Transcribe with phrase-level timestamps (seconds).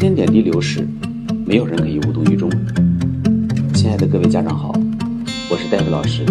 [0.00, 0.88] 间点滴流逝，
[1.44, 2.50] 没有人可以无动于衷。
[3.74, 4.72] 亲爱的各位家长好，
[5.50, 6.24] 我是戴维老师，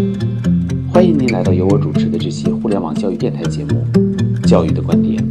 [0.92, 3.86] 欢迎您来到由我主持的这期互联网教育电台节目
[4.48, 5.24] 《教育的观点》。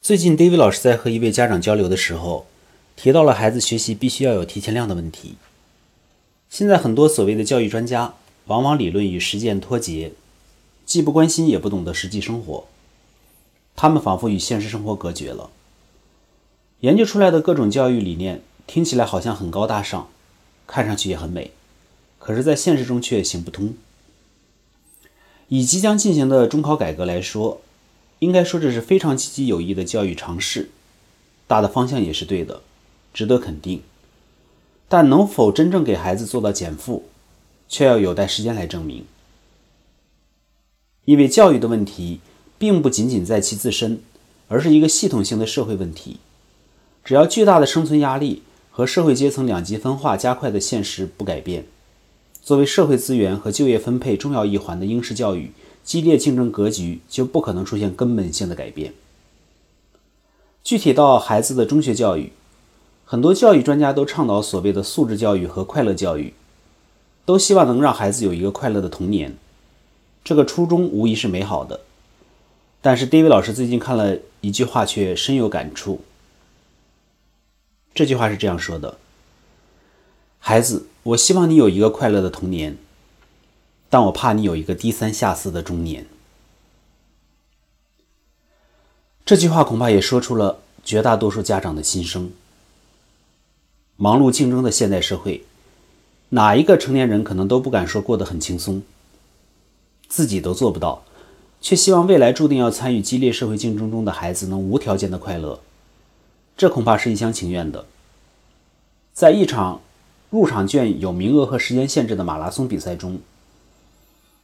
[0.00, 2.46] 最近，David 老师在和一位家长交流的时候，
[2.94, 5.34] 提到了孩子学习必须要有提前量的问题。
[6.48, 8.14] 现在很多所谓的教育专家，
[8.46, 10.12] 往往理论与实践脱节，
[10.94, 12.68] 既不关心也不懂得实际生活，
[13.74, 15.50] 他们仿佛与现实生活隔绝了。
[16.82, 20.08] 研究出来的各种教育理念听起来好像很高大上，
[20.68, 21.50] 看上去也很美，
[22.20, 23.74] 可是，在现实中却行不通。
[25.48, 27.60] 以即将进行的中考改革来说，
[28.20, 30.70] 应该说这是非常积极有益的教育尝试，
[31.48, 32.62] 大的方向也是对的，
[33.12, 33.82] 值得肯定。
[34.88, 37.06] 但能否真正给孩子做到减负，
[37.68, 39.04] 却要有待时间来证明。
[41.04, 42.20] 因为教育的问题
[42.58, 44.00] 并不仅仅在其自身，
[44.48, 46.18] 而是一个系统性的社会问题。
[47.04, 51.66] 只要巨大的生存压力和社会阶层两极分化加快的现实不改变，
[52.42, 58.94] 作为社会资源和就业分配重要一环的应试教育激烈竞争格局就不可能出现根本性的改变。
[60.62, 62.32] 具体到孩子的中学教育。
[63.06, 66.32] 很多教育专家都倡导所谓的素质教育和快乐教育，
[67.26, 69.36] 都希望能让孩子有一个快乐的童年。
[70.24, 71.82] 这个初衷无疑是美好的，
[72.80, 76.00] 但是 David 老师最近看了一句话，却深有感触。
[77.94, 78.96] 这句话是这样说的
[80.40, 82.78] ：“孩子，我希望你有一个快乐的童年，
[83.90, 86.06] 但我怕你有一个低三下四的中年。”
[89.26, 92.32] 这句话恐怕也说出了绝大多数家长的心声。
[93.96, 95.44] 忙碌竞争的现代社会，
[96.30, 98.82] 哪一个成年人可能都不敢说过得很轻松，
[100.08, 101.02] 自己都做不到，
[101.60, 105.60] 却希望未来注定要参与激烈社会竞争中的孩子能无条件的快乐，
[106.56, 107.84] 这恐怕是一厢情愿的。
[109.12, 109.80] 在一场
[110.30, 113.20] 入场券有名额和时间限制的马拉松比赛中，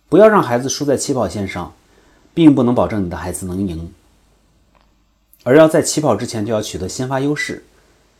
[0.09, 1.75] 不要让孩子输在起跑线上，
[2.35, 3.93] 并不能保证你的孩子能赢，
[5.43, 7.65] 而要在起跑之前就要取得先发优势。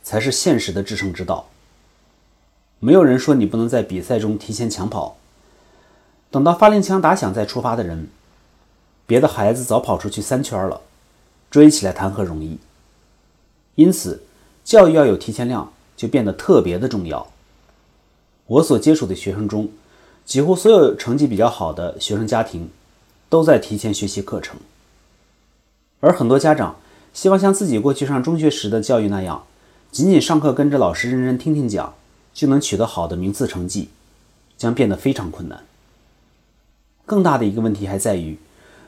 [0.03, 1.51] 才是现实的制胜之道。
[2.79, 5.19] 没有人说你不能在比赛中提前抢跑，
[6.31, 8.09] 等到发令枪打响再出发的人，
[9.05, 10.81] 别的孩子早跑出去三圈了，
[11.51, 12.59] 追起来谈何容易？
[13.75, 14.23] 因此，
[14.65, 17.27] 教育要有提前量，就变得特别的重要。
[18.47, 19.69] 我所接触的学生中，
[20.25, 22.71] 几乎所有成绩比较好的学生家庭，
[23.29, 24.57] 都在提前学习课程，
[25.99, 26.77] 而很多家长
[27.13, 29.45] 希望像自己过去上中学时的教育那样。
[29.91, 31.95] 仅仅上课跟着老师认真听听讲，
[32.33, 33.89] 就能取得好的名次成绩，
[34.57, 35.65] 将变得非常困难。
[37.11, 38.39] 更大的一个问题还在于，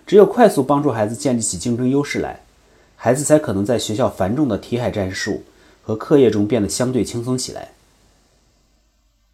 [0.06, 2.43] 只有快速帮助孩子建立起竞争优势来，
[2.94, 5.43] 孩子才可能在学校繁重的题海战术
[5.83, 7.72] 和课业中变得相对轻松起来。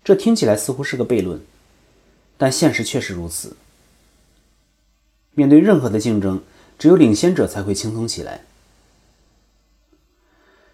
[0.02, 1.42] 这听起来似乎是个悖论，
[2.38, 3.58] 但现实确实如此。
[5.34, 6.40] 面对任何的竞争，
[6.78, 8.40] 只有领先者才会轻松起来。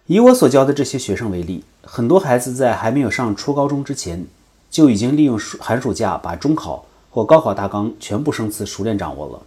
[0.05, 4.25] 以我所教的这些学生为例，很多孩子在还没有上初高中之前，
[4.71, 9.41] 就已经利用寒暑假把中考或高考大纲全部生词熟练掌握了。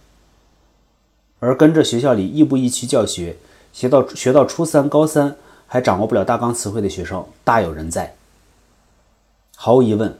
[1.37, 3.37] 而跟着学校里亦步亦趋教学，
[3.71, 5.35] 学到学到初三、高三
[5.67, 8.15] 还掌握不了大纲词汇的学生大有人在。
[9.55, 10.17] 毫无疑问，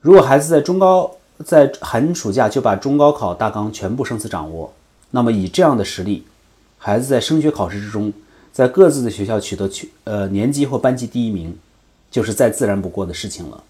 [0.00, 4.72] 如果孩子在中高在寒暑假就把中高考大纲全部生词掌握，
[5.10, 6.24] 那么以这样的实力，
[6.78, 8.12] 孩子在升学考试之中。
[8.52, 11.58] 在各自的学校取得去呃年级或班级第一名，
[12.10, 13.64] 就是再自然不过的事情了。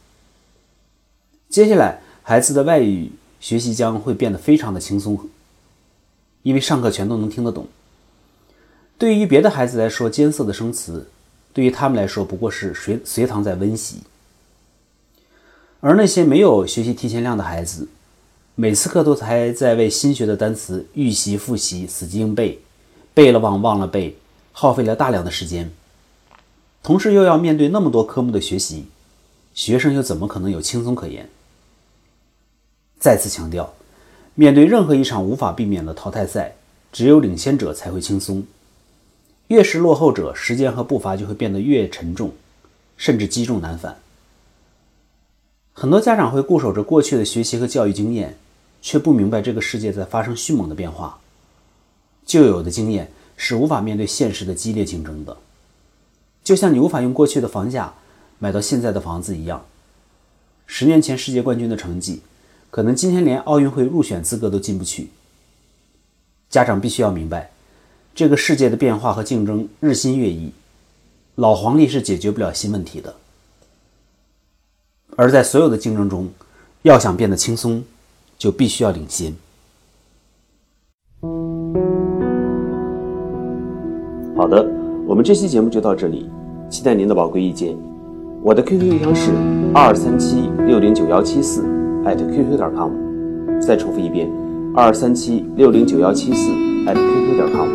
[1.49, 3.11] 接下来，孩子的外语
[3.41, 5.29] 学习将会变得非常的轻松，
[6.43, 7.67] 因为上课全都能听得懂。
[8.97, 11.09] 对于别的孩子来说，艰涩的生词，
[11.53, 13.99] 对于他们来说不过是随随堂在温习。
[15.81, 17.89] 而那些没有学习提前量的孩子，
[18.55, 22.61] 每次课都还在为新学的单词预习复习，死记硬背，
[23.13, 24.17] 背了忘，忘了背。
[24.55, 25.73] 耗费了大量的时间，
[26.83, 28.85] 同时又要面对那么多科目的学习，
[29.55, 31.27] 学生又怎么可能有轻松可言？
[33.03, 33.75] 再次强调，
[34.37, 36.55] 面对任何一场无法避免的淘汰赛，
[36.93, 38.45] 只有领先者才会轻松。
[39.49, 42.33] 越是落后者，时间和步伐就会变得越沉重，
[42.97, 43.97] 甚至积重难返。
[45.73, 48.39] 很多家长会固守着过去的学习和教育经验，
[48.81, 51.19] 却不明白这个世界在发生迅猛的变化，
[52.25, 53.11] 旧有的经验。
[53.35, 55.37] 是无法面对现实的激烈竞争的，
[56.45, 57.93] 就像你无法用过去的房价
[58.39, 59.65] 买到现在的房子一样。
[60.67, 62.21] 十年前世界冠军的成绩，
[62.73, 65.11] 可能今天连奥运会入选资格都进不去。
[66.49, 67.51] 家长必须要明白，
[68.15, 70.51] 这个世界的变化和竞争日新月异，
[71.35, 73.15] 老黄历是解决不了新问题的。
[75.17, 76.31] 而在所有的竞争中，
[76.81, 77.85] 要想变得轻松，
[78.39, 79.35] 就必须要领先。
[84.35, 84.67] 好的，
[85.07, 86.27] 我们这期节目就到这里，
[86.71, 87.77] 期待您的宝贵意见。
[88.43, 89.31] 我的 QQ 邮箱是
[89.75, 91.63] 二三七六零九幺七四
[92.05, 92.91] at QQ 点 com。
[93.61, 94.29] 再重复一遍，
[94.75, 96.51] 二三七六零九幺七四
[96.87, 97.69] at QQ 点 com。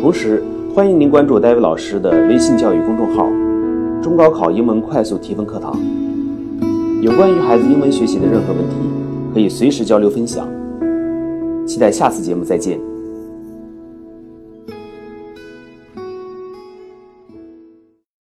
[0.00, 0.42] 同时，
[0.74, 3.26] 欢迎您关注戴维老师的微信教育公众号
[4.00, 5.78] “中高考英文快速提分课堂”。
[7.02, 8.76] 有关于孩子英文学习的任何问题，
[9.34, 10.48] 可以随时交流分享。
[11.66, 12.87] 期待下次节目再见。